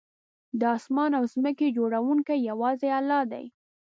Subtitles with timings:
[0.59, 3.45] د آسمان او ځمکې جوړونکی یوازې الله دی